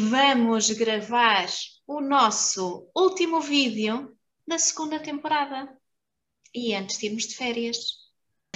[0.00, 1.46] Vamos gravar
[1.86, 4.16] o nosso último vídeo
[4.46, 5.68] da segunda temporada.
[6.54, 7.76] E antes de irmos de férias,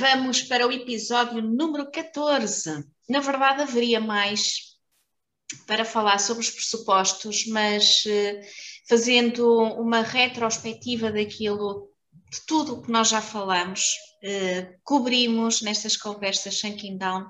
[0.01, 4.74] vamos para o episódio número 14 na verdade, haveria mais
[5.66, 8.40] para falar sobre os pressupostos, mas uh,
[8.88, 11.90] fazendo uma retrospectiva daquilo,
[12.30, 13.83] de tudo o que nós já falamos,
[14.23, 17.27] uh, cobrimos nestas conversas Shanking Down,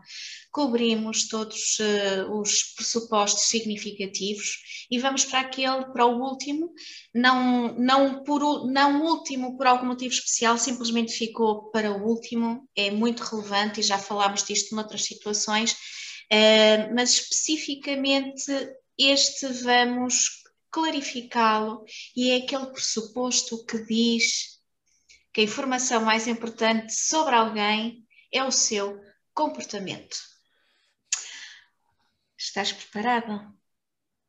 [0.50, 6.72] cobrimos todos uh, os pressupostos significativos e vamos para aquele, para o último,
[7.12, 12.90] não, não, por, não último por algum motivo especial, simplesmente ficou para o último, é
[12.90, 18.52] muito relevante e já falámos disto noutras situações, uh, mas especificamente
[18.96, 21.84] este vamos clarificá-lo
[22.16, 24.53] e é aquele pressuposto que diz
[25.34, 29.00] que a informação mais importante sobre alguém é o seu
[29.34, 30.16] comportamento.
[32.38, 33.52] Estás preparado?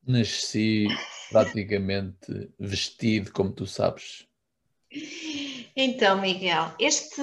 [0.04, 0.88] Nasci
[1.30, 4.28] praticamente vestido, como tu sabes.
[5.76, 7.22] Então, Miguel, este,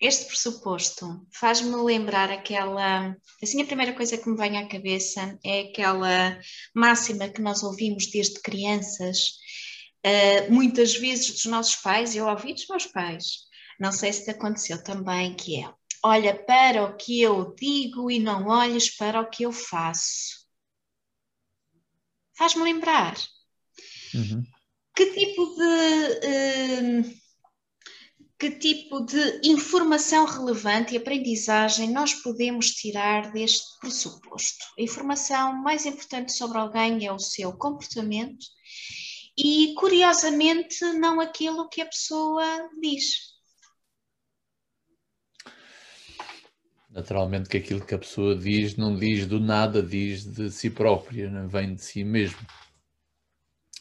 [0.00, 3.16] este pressuposto faz-me lembrar aquela.
[3.40, 6.40] Assim, a primeira coisa que me vem à cabeça é aquela
[6.74, 9.38] máxima que nós ouvimos desde crianças,
[10.06, 13.46] uh, muitas vezes dos nossos pais, eu ouvi dos meus pais,
[13.78, 18.20] não sei se te aconteceu também, que é olha para o que eu digo e
[18.20, 20.46] não olhes para o que eu faço.
[22.36, 23.16] Faz-me lembrar.
[24.14, 24.44] Uhum.
[24.94, 27.10] Que tipo de.
[27.10, 27.26] Uh,
[28.38, 34.62] que tipo de informação relevante e aprendizagem nós podemos tirar deste pressuposto?
[34.78, 38.46] A informação mais importante sobre alguém é o seu comportamento
[39.36, 42.44] e, curiosamente, não aquilo que a pessoa
[42.80, 43.36] diz.
[46.90, 51.28] Naturalmente que aquilo que a pessoa diz não diz do nada, diz de si própria,
[51.28, 52.38] não vem de si mesmo.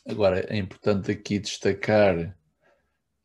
[0.06, 2.38] Agora, é importante aqui destacar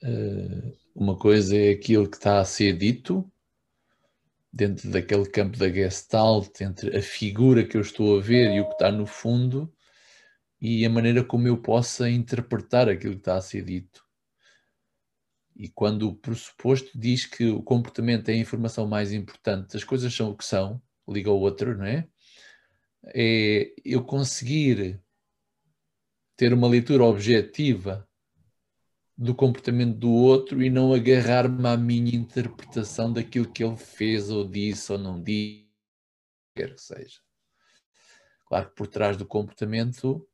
[0.02, 3.30] uh, uma coisa é aquilo que está a ser dito
[4.52, 8.66] dentro daquele campo da Gestalt, entre a figura que eu estou a ver e o
[8.66, 9.72] que está no fundo
[10.60, 14.04] e a maneira como eu possa interpretar aquilo que está a ser dito.
[15.56, 20.14] E quando o pressuposto diz que o comportamento é a informação mais importante, as coisas
[20.14, 22.08] são o que são, liga ao outro, não é?
[23.14, 25.02] É eu conseguir
[26.36, 28.06] ter uma leitura objetiva
[29.16, 34.48] do comportamento do outro e não agarrar-me à minha interpretação daquilo que ele fez ou
[34.48, 35.68] disse ou não disse,
[36.54, 37.20] quer que seja.
[38.46, 40.26] Claro que por trás do comportamento,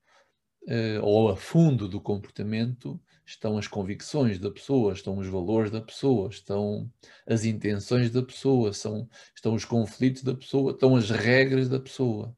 [1.03, 6.29] ou a fundo do comportamento, estão as convicções da pessoa, estão os valores da pessoa,
[6.29, 6.91] estão
[7.27, 12.37] as intenções da pessoa, são, estão os conflitos da pessoa, estão as regras da pessoa.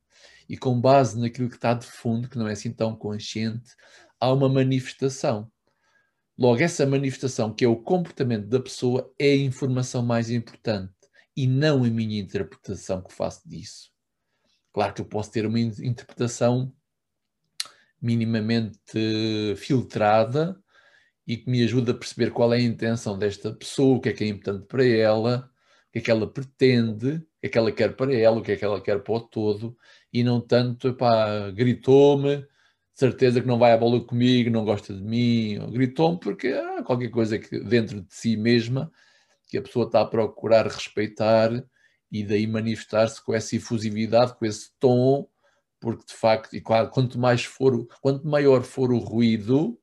[0.49, 3.75] E com base naquilo que está de fundo, que não é assim tão consciente,
[4.19, 5.51] há uma manifestação.
[6.39, 10.95] Logo, essa manifestação, que é o comportamento da pessoa, é a informação mais importante
[11.37, 13.91] e não a minha interpretação que faço disso.
[14.73, 16.73] Claro que eu posso ter uma interpretação
[18.01, 20.59] minimamente filtrada,
[21.27, 24.13] e que me ajuda a perceber qual é a intenção desta pessoa, o que é
[24.15, 25.51] que é importante para ela,
[25.89, 28.43] o que é que ela pretende, o que é que ela quer para ela, o
[28.43, 29.77] que é que ela quer para o todo,
[30.13, 32.47] e não tanto, pá, gritou-me,
[32.95, 37.11] certeza que não vai à bola comigo, não gosta de mim, gritou-me porque há qualquer
[37.11, 38.91] coisa que dentro de si mesma
[39.47, 41.51] que a pessoa está a procurar respeitar
[42.11, 45.29] e daí manifestar-se com essa efusividade, com esse tom,
[45.81, 49.79] porque de facto, e claro, quanto mais for, quanto maior for o ruído,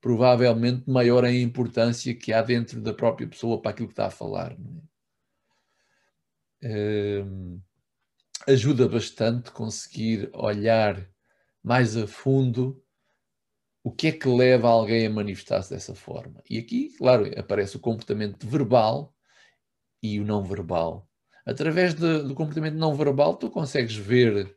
[0.00, 4.06] provavelmente maior é a importância que há dentro da própria pessoa para aquilo que está
[4.06, 4.56] a falar.
[6.62, 7.24] É?
[8.46, 11.06] ajuda bastante conseguir olhar
[11.62, 12.82] mais a fundo
[13.82, 16.42] o que é que leva alguém a manifestar-se dessa forma.
[16.48, 19.14] E aqui, claro, aparece o comportamento verbal
[20.02, 21.08] e o não verbal.
[21.46, 24.54] Através de, do comportamento não verbal, tu consegues ver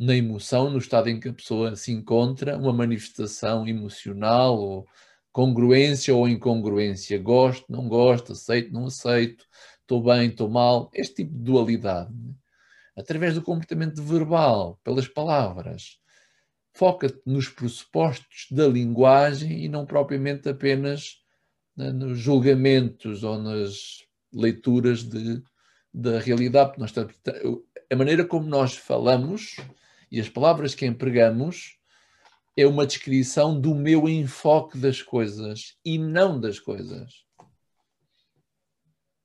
[0.00, 4.88] na emoção, no estado em que a pessoa se encontra, uma manifestação emocional, ou
[5.30, 9.44] congruência ou incongruência, gosto, não gosto, aceito, não aceito,
[9.82, 12.14] estou bem, estou mal, este tipo de dualidade.
[12.14, 12.32] Né?
[12.96, 15.98] Através do comportamento verbal, pelas palavras,
[16.72, 21.18] foca-te nos pressupostos da linguagem e não propriamente apenas
[21.76, 25.42] né, nos julgamentos ou nas leituras de,
[25.92, 26.78] da realidade.
[26.78, 29.56] Nós, a maneira como nós falamos
[30.10, 31.78] e as palavras que empregamos
[32.56, 37.24] é uma descrição do meu enfoque das coisas e não das coisas.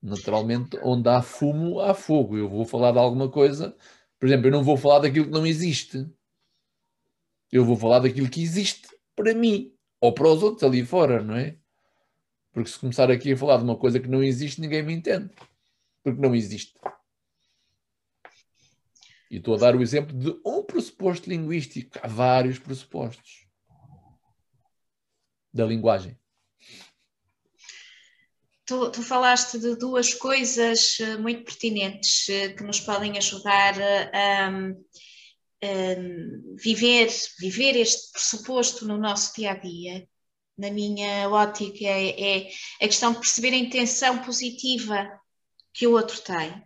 [0.02, 2.38] Naturalmente, onde há fumo, há fogo.
[2.38, 3.76] Eu vou falar de alguma coisa,
[4.20, 6.08] por exemplo, eu não vou falar daquilo que não existe.
[7.52, 11.36] Eu vou falar daquilo que existe para mim ou para os outros ali fora, não
[11.36, 11.58] é?
[12.52, 15.30] Porque se começar aqui a falar de uma coisa que não existe, ninguém me entende.
[16.04, 16.74] Porque não existe.
[19.36, 22.00] E estou a dar o exemplo de um pressuposto linguístico.
[22.02, 23.46] Há vários pressupostos
[25.54, 26.18] da linguagem.
[28.66, 34.48] Tu, tu, falaste de duas coisas eh, muito pertinentes eh, que nos podem ajudar a,
[34.48, 34.52] a,
[36.56, 40.08] viver, viver este pressuposto no nosso dia a dia.
[40.58, 45.20] Na minha ótica, é, é a questão de perceber a intenção positiva
[45.74, 46.64] que o outro tem.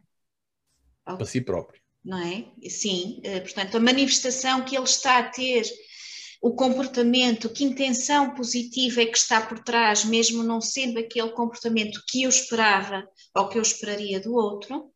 [1.03, 2.45] Para si próprio não é?
[2.69, 5.63] Sim, eh, portanto, a manifestação que ele está a ter,
[6.41, 12.01] o comportamento, que intenção positiva é que está por trás, mesmo não sendo aquele comportamento
[12.07, 14.91] que eu esperava ou que eu esperaria do outro.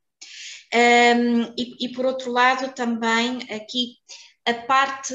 [0.74, 3.98] Um, e, e, por outro lado, também aqui
[4.46, 5.14] a parte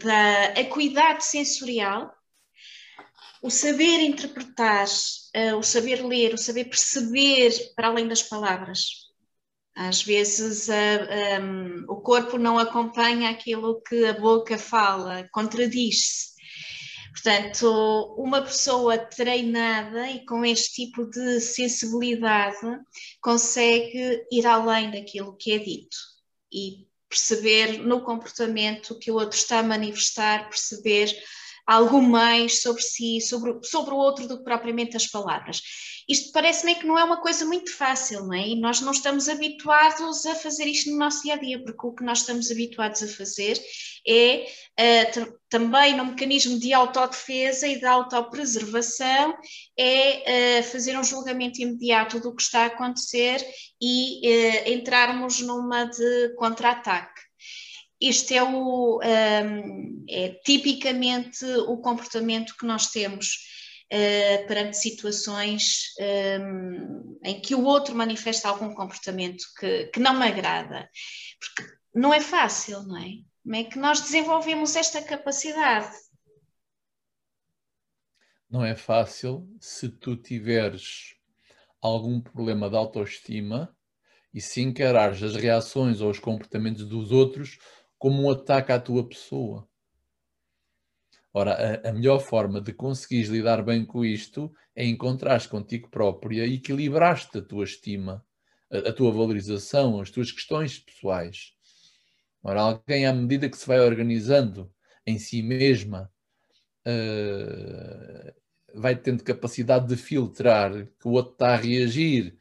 [0.00, 2.10] da acuidade sensorial,
[3.42, 4.86] o saber interpretar,
[5.36, 9.07] uh, o saber ler, o saber perceber para além das palavras.
[9.78, 16.36] Às vezes um, o corpo não acompanha aquilo que a boca fala, contradiz-se.
[17.12, 22.58] Portanto, uma pessoa treinada e com este tipo de sensibilidade
[23.20, 25.96] consegue ir além daquilo que é dito
[26.52, 31.16] e perceber no comportamento que o outro está a manifestar, perceber
[31.68, 35.60] algo mais sobre si, sobre, sobre o outro do que propriamente as palavras.
[36.08, 38.48] Isto parece-me que não é uma coisa muito fácil, não é?
[38.48, 41.92] E nós não estamos habituados a fazer isto no nosso dia a dia, porque o
[41.92, 43.62] que nós estamos habituados a fazer
[44.06, 44.46] é
[44.80, 49.36] uh, também no mecanismo de autodefesa e de autopreservação,
[49.78, 53.46] é uh, fazer um julgamento imediato do que está a acontecer
[53.78, 57.27] e uh, entrarmos numa de contra-ataque.
[58.00, 63.38] Este é, o, um, é tipicamente o comportamento que nós temos
[63.92, 65.94] uh, perante situações
[66.40, 70.88] um, em que o outro manifesta algum comportamento que, que não me agrada.
[71.40, 73.10] Porque não é fácil, não é?
[73.42, 75.90] Como é que nós desenvolvemos esta capacidade?
[78.50, 81.14] Não é fácil se tu tiveres
[81.80, 83.74] algum problema de autoestima
[84.32, 87.58] e se encarares as reações ou os comportamentos dos outros
[87.98, 89.68] como um ataque à tua pessoa.
[91.32, 96.46] Ora, a, a melhor forma de conseguires lidar bem com isto é encontrares contigo própria
[96.46, 98.24] e equilibraste a tua estima,
[98.70, 101.52] a, a tua valorização, as tuas questões pessoais.
[102.42, 104.72] Ora, alguém, à medida que se vai organizando
[105.06, 106.10] em si mesma,
[106.86, 108.32] uh,
[108.74, 112.38] vai tendo capacidade de filtrar que o outro está a reagir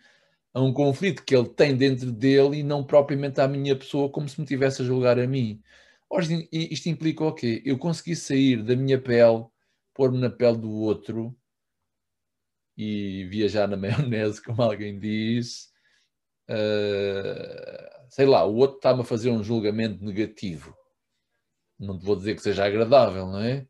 [0.57, 4.27] a um conflito que ele tem dentro dele e não propriamente à minha pessoa, como
[4.27, 5.61] se me tivesse a julgar a mim.
[6.09, 7.61] Hoje, isto implica o quê?
[7.63, 9.45] Eu consegui sair da minha pele,
[9.93, 11.37] pôr-me na pele do outro
[12.75, 15.71] e viajar na maionese, como alguém diz.
[16.49, 20.75] Uh, sei lá, o outro está-me a fazer um julgamento negativo.
[21.77, 23.67] Não te vou dizer que seja agradável, não é?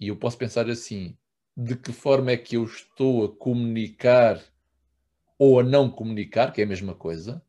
[0.00, 1.14] E eu posso pensar assim:
[1.54, 4.42] de que forma é que eu estou a comunicar
[5.40, 7.42] ou a não comunicar, que é a mesma coisa,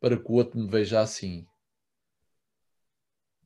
[0.00, 1.46] para que o outro me veja assim.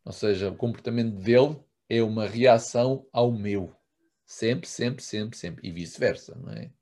[0.03, 1.55] Ou seja, o comportamento dele
[1.87, 3.77] é uma reação ao meu.
[4.25, 5.69] Sempre, sempre, sempre, sempre.
[5.69, 6.73] E vice-versa, não é?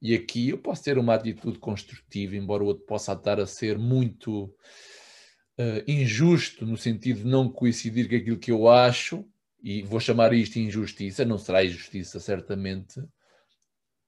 [0.00, 3.76] E aqui eu posso ter uma atitude construtiva, embora o outro possa estar a ser
[3.76, 9.22] muito uh, injusto, no sentido de não coincidir com aquilo que eu acho,
[9.62, 13.02] e vou chamar isto injustiça, não será injustiça, certamente,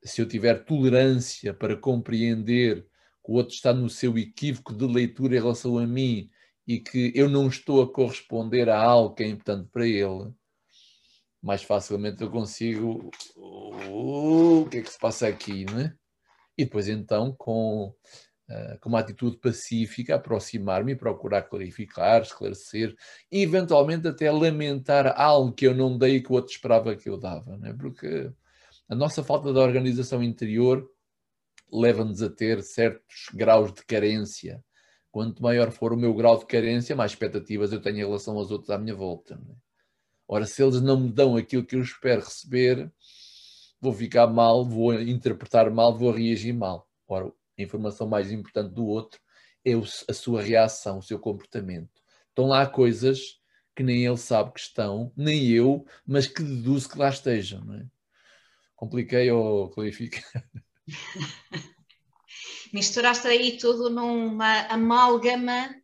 [0.06, 2.82] se eu tiver tolerância para compreender
[3.24, 6.30] que o outro está no seu equívoco de leitura em relação a mim
[6.66, 10.32] e que eu não estou a corresponder a algo que é importante para ele,
[11.42, 15.94] mais facilmente eu consigo uh, o que é que se passa aqui, né?
[16.58, 17.94] E depois então com,
[18.48, 22.94] uh, com uma atitude pacífica aproximar-me e procurar clarificar, esclarecer
[23.30, 27.08] e eventualmente até lamentar algo que eu não dei e que o outro esperava que
[27.08, 27.72] eu dava, né?
[27.78, 28.32] Porque
[28.88, 30.88] a nossa falta de organização interior
[31.72, 34.62] leva-nos a ter certos graus de carência
[35.16, 38.50] quanto maior for o meu grau de carência, mais expectativas eu tenho em relação aos
[38.50, 39.32] outros à minha volta.
[39.34, 39.54] É?
[40.28, 42.92] Ora, se eles não me dão aquilo que eu espero receber,
[43.80, 46.86] vou ficar mal, vou interpretar mal, vou reagir mal.
[47.08, 49.18] Ora, a informação mais importante do outro
[49.64, 52.02] é a sua reação, o seu comportamento.
[52.28, 53.40] Estão lá coisas
[53.74, 57.64] que nem ele sabe que estão, nem eu, mas que deduzo que lá estejam.
[57.64, 57.86] Não é?
[58.76, 60.22] Compliquei ou clarifiquei?
[62.72, 65.74] Misturaste aí tudo numa amálgama,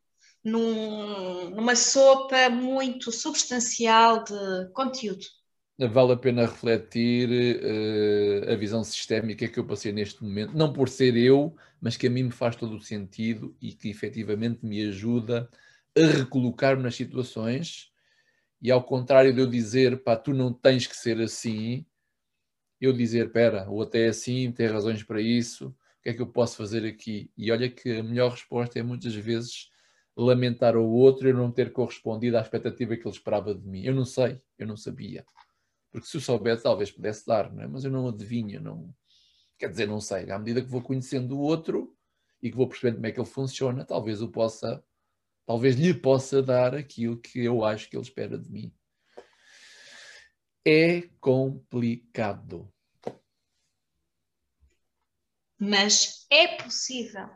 [0.44, 5.25] num, numa sopa muito substancial de conteúdo.
[5.78, 10.88] Vale a pena refletir uh, a visão sistémica que eu passei neste momento, não por
[10.88, 14.87] ser eu, mas que a mim me faz todo o sentido e que efetivamente me
[14.87, 15.49] ajuda
[15.96, 17.90] a recolocar-me nas situações
[18.61, 21.84] e ao contrário de eu dizer, pá, tu não tens que ser assim,
[22.86, 26.26] eu dizer, pera, ou até assim, tem razões para isso, o que é que eu
[26.26, 27.30] posso fazer aqui?
[27.36, 29.70] E olha que a melhor resposta é muitas vezes
[30.16, 33.84] lamentar o outro e não ter correspondido à expectativa que ele esperava de mim.
[33.84, 35.24] Eu não sei, eu não sabia.
[35.90, 37.68] Porque se eu soubesse, talvez pudesse dar, não é?
[37.68, 38.94] mas eu não adivinho, não.
[39.58, 40.30] Quer dizer, não sei.
[40.30, 41.96] À medida que vou conhecendo o outro
[42.42, 44.82] e que vou percebendo como é que ele funciona, talvez eu possa,
[45.46, 48.74] talvez lhe possa dar aquilo que eu acho que ele espera de mim.
[50.66, 52.71] É complicado.
[55.64, 57.31] Mas é possível.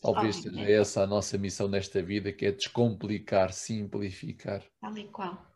[0.00, 4.64] Talvez seja essa a nossa missão nesta vida, que é descomplicar, simplificar.
[4.80, 5.46] Tal e qual.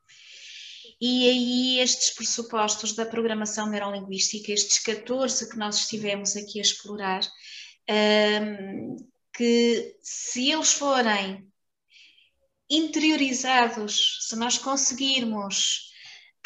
[1.01, 7.23] E aí estes pressupostos da programação neurolinguística, estes 14 que nós estivemos aqui a explorar,
[7.89, 8.97] um,
[9.33, 11.51] que se eles forem
[12.69, 15.88] interiorizados, se nós conseguirmos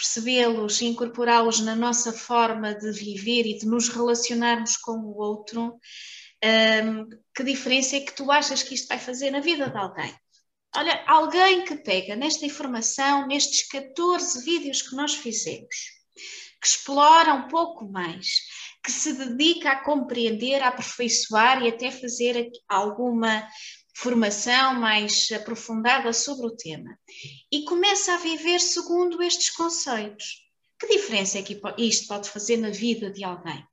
[0.03, 5.79] percebê-los e incorporá-los na nossa forma de viver e de nos relacionarmos com o outro,
[6.45, 10.13] um, que diferença é que tu achas que isto vai fazer na vida de alguém?
[10.75, 15.77] Olha, alguém que pega nesta informação, nestes 14 vídeos que nós fizemos,
[16.61, 18.27] que explora um pouco mais,
[18.83, 23.47] que se dedica a compreender, a aperfeiçoar e até fazer alguma
[23.95, 26.99] formação mais aprofundada sobre o tema
[27.51, 30.43] e começa a viver segundo estes conceitos.
[30.79, 33.65] Que diferença é que isto pode fazer na vida de alguém?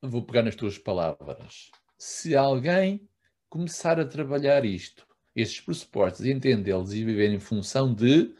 [0.00, 1.70] Vou pegar nas tuas palavras.
[1.98, 3.08] Se alguém
[3.48, 8.32] começar a trabalhar isto esses pressupostos entendê-los e viver em função de,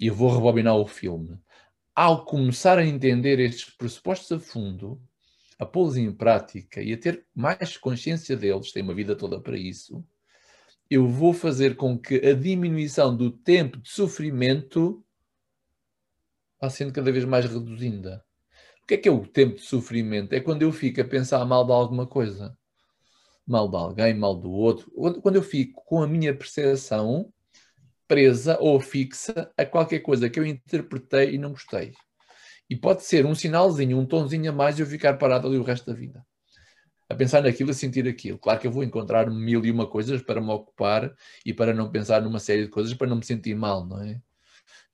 [0.00, 1.38] e eu vou rebobinar o filme,
[1.94, 5.00] ao começar a entender estes pressupostos a fundo,
[5.62, 9.56] a pô-los em prática e a ter mais consciência deles, tem uma vida toda para
[9.56, 10.04] isso,
[10.90, 15.04] eu vou fazer com que a diminuição do tempo de sofrimento
[16.60, 18.24] vá sendo cada vez mais reduzida.
[18.82, 20.32] O que é que é o tempo de sofrimento?
[20.32, 22.56] É quando eu fico a pensar mal de alguma coisa
[23.46, 24.90] mal de alguém, mal do outro.
[25.20, 27.32] Quando eu fico com a minha percepção
[28.06, 31.92] presa ou fixa a qualquer coisa que eu interpretei e não gostei.
[32.72, 35.62] E pode ser um sinalzinho, um tonzinho a mais e eu ficar parado ali o
[35.62, 36.24] resto da vida.
[37.06, 38.38] A pensar naquilo, a sentir aquilo.
[38.38, 41.14] Claro que eu vou encontrar mil e uma coisas para me ocupar
[41.44, 44.18] e para não pensar numa série de coisas para não me sentir mal, não é?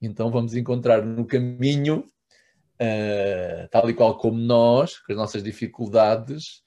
[0.03, 6.65] Então vamos encontrar no caminho, uh, tal e qual como nós, com as nossas dificuldades,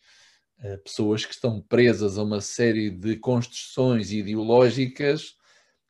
[0.59, 5.35] eh, pessoas que estão presas a uma série de construções ideológicas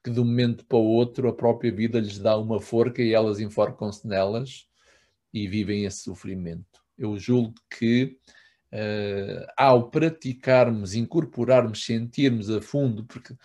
[0.04, 3.14] que de um momento para o outro a própria vida lhes dá uma forca e
[3.14, 4.71] elas enforcam-se nelas
[5.34, 6.82] e vivem esse sofrimento.
[6.98, 8.18] Eu julgo que
[8.72, 13.36] uh, ao praticarmos, incorporarmos, sentirmos a fundo, porque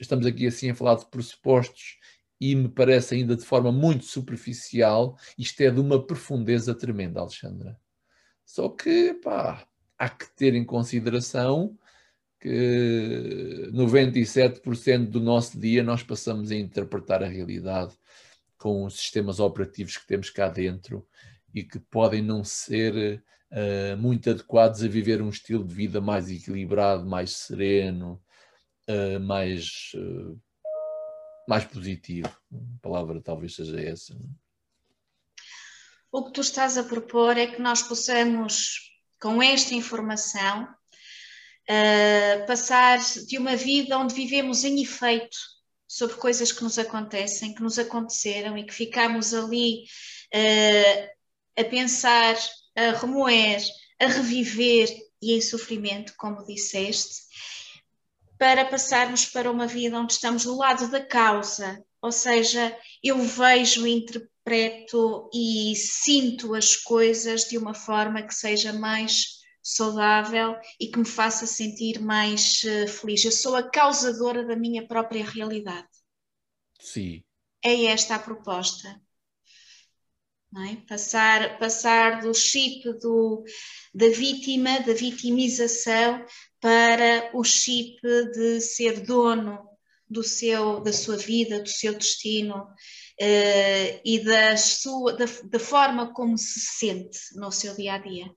[0.00, 1.98] estamos aqui assim a falar de pressupostos
[2.40, 7.78] e me parece ainda de forma muito superficial, isto é de uma profundeza tremenda, Alexandra.
[8.44, 9.66] Só que, pá,
[9.98, 11.78] há que ter em consideração
[12.40, 17.94] que 97% do nosso dia nós passamos a interpretar a realidade
[18.58, 21.06] com os sistemas operativos que temos cá dentro
[21.54, 26.28] e que podem não ser uh, muito adequados a viver um estilo de vida mais
[26.28, 28.20] equilibrado, mais sereno,
[28.88, 30.40] uh, mais, uh,
[31.48, 32.28] mais positivo.
[32.52, 34.18] A palavra talvez seja essa.
[36.10, 40.68] O que tu estás a propor é que nós possamos com esta informação,
[42.46, 45.36] passar de uma vida onde vivemos em efeito
[45.88, 49.84] sobre coisas que nos acontecem, que nos aconteceram e que ficamos ali
[51.56, 52.36] a pensar,
[52.76, 53.62] a remoer,
[54.00, 54.88] a reviver
[55.22, 57.22] e em sofrimento, como disseste,
[58.38, 63.86] para passarmos para uma vida onde estamos do lado da causa, ou seja, eu vejo,
[63.86, 71.06] interpreto e sinto as coisas de uma forma que seja mais saudável e que me
[71.06, 73.24] faça sentir mais uh, feliz.
[73.24, 75.88] Eu sou a causadora da minha própria realidade.
[76.78, 77.24] Sim.
[77.64, 79.00] É esta a proposta.
[80.56, 80.76] É?
[80.88, 83.42] Passar, passar do chip do,
[83.92, 86.24] da vítima, da vitimização,
[86.60, 89.58] para o chip de ser dono
[90.08, 96.12] do seu, da sua vida, do seu destino uh, e da, sua, da, da forma
[96.12, 98.30] como se sente no seu dia a dia.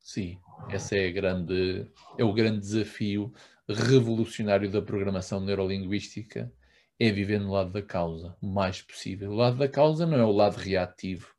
[0.00, 0.38] Sim,
[0.70, 3.32] esse é, grande, é o grande desafio
[3.68, 6.50] revolucionário da programação neurolinguística,
[6.98, 9.30] é viver no lado da causa, o mais possível.
[9.30, 11.32] O lado da causa não é o lado reativo,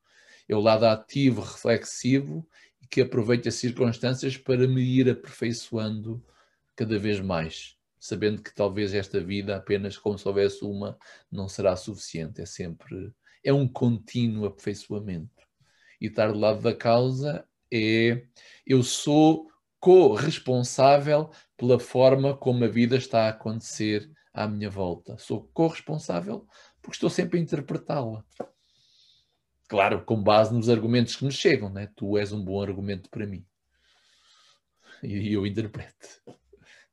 [0.50, 2.46] é o lado ativo, reflexivo
[2.82, 6.25] e que aproveita as circunstâncias para me ir aperfeiçoando
[6.75, 10.98] cada vez mais, sabendo que talvez esta vida, apenas como se houvesse uma,
[11.32, 12.41] não será suficiente.
[12.41, 13.13] É sempre,
[13.44, 15.29] é um contínuo aperfeiçoamento.
[16.01, 18.24] E estar do lado da causa é
[18.65, 19.48] eu sou
[19.79, 25.18] corresponsável pela forma como a vida está a acontecer à minha volta.
[25.20, 26.48] Sou corresponsável
[26.82, 28.25] porque estou sempre a interpretá-la.
[29.69, 31.91] Claro, com base nos argumentos que me chegam, né?
[31.95, 33.45] Tu és um bom argumento para mim.
[35.03, 36.07] E eu interpreto.
[36.27, 36.33] A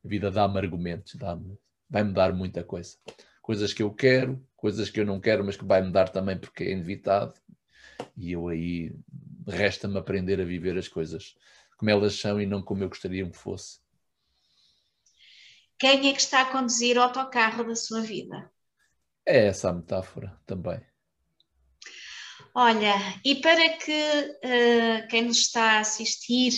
[0.06, 2.98] vida dá-me argumentos, dá-me, vai-me dar muita coisa.
[3.40, 6.64] Coisas que eu quero, coisas que eu não quero, mas que vai-me dar também porque
[6.64, 7.40] é inevitável.
[8.14, 8.94] E eu aí
[9.48, 11.34] resta-me aprender a viver as coisas
[11.78, 13.80] como elas são e não como eu gostaria que fosse.
[15.78, 18.52] Quem é que está a conduzir o autocarro da sua vida?
[19.24, 20.80] É essa a metáfora também.
[22.58, 26.54] Olha, e para que uh, quem nos está a assistir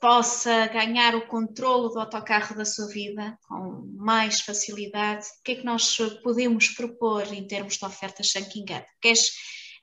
[0.00, 5.54] possa ganhar o controle do autocarro da sua vida com mais facilidade, o que é
[5.56, 8.86] que nós podemos propor em termos de ofertas Shanking Up?
[9.02, 9.32] Queres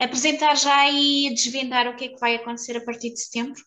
[0.00, 3.62] apresentar já e desvendar o que é que vai acontecer a partir de setembro?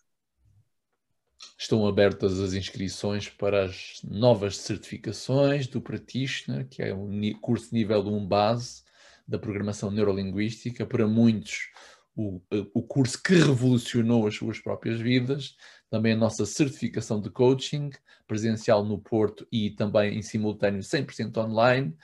[1.56, 7.08] Estão abertas as inscrições para as novas certificações do Practitioner, que é o
[7.40, 8.82] curso nível 1 base
[9.26, 10.86] da programação neurolinguística.
[10.86, 11.68] Para muitos,
[12.14, 12.40] o,
[12.74, 15.56] o curso que revolucionou as suas próprias vidas.
[15.90, 17.90] Também a nossa certificação de coaching,
[18.26, 21.94] presencial no Porto e também em simultâneo 100% online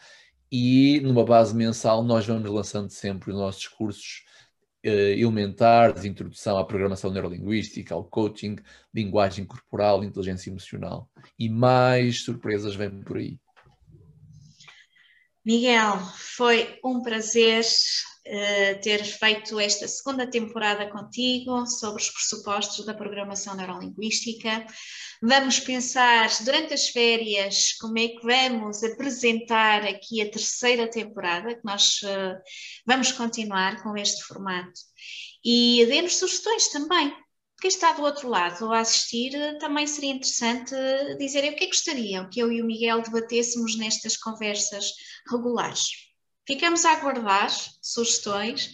[0.51, 4.25] e numa base mensal nós vamos lançando sempre os nossos cursos
[4.85, 8.57] uh, elementares, introdução à programação neurolinguística, ao coaching,
[8.94, 11.11] linguagem corporal, inteligência emocional.
[11.38, 13.38] E mais surpresas vêm por aí.
[15.48, 15.98] Miguel,
[16.37, 23.56] foi um prazer uh, ter feito esta segunda temporada contigo sobre os pressupostos da programação
[23.56, 24.66] neurolinguística.
[25.22, 31.64] Vamos pensar durante as férias como é que vamos apresentar aqui a terceira temporada, que
[31.64, 32.37] nós uh,
[32.87, 34.78] vamos continuar com este formato.
[35.42, 37.11] E dê-nos sugestões também.
[37.61, 40.75] Quem está do outro lado a assistir, também seria interessante
[41.18, 44.92] dizerem o que é que gostariam que eu e o Miguel debatêssemos nestas conversas
[45.29, 46.09] regulares.
[46.47, 47.51] Ficamos a aguardar
[47.83, 48.71] sugestões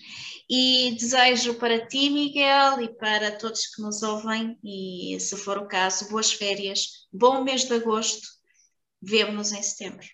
[0.49, 5.67] e desejo para ti, Miguel, e para todos que nos ouvem, e se for o
[5.67, 8.29] caso, boas férias, bom mês de agosto.
[9.01, 10.07] Vemo-nos em setembro.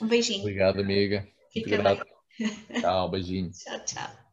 [0.00, 0.40] Um beijinho.
[0.40, 1.26] Obrigado, amiga.
[1.52, 2.80] Fica bem.
[2.80, 3.50] Tchau, beijinho.
[3.56, 4.23] tchau, tchau.